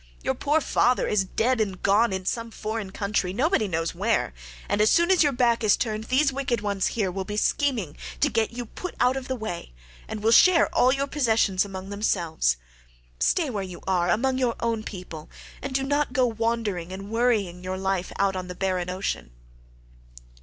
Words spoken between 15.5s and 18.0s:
and do not go wandering and worrying your